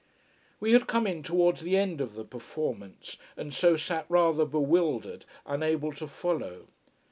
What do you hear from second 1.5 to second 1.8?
the